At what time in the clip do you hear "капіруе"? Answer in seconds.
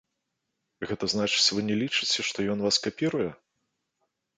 2.91-3.31